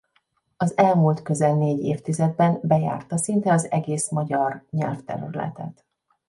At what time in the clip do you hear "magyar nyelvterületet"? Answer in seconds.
4.09-5.85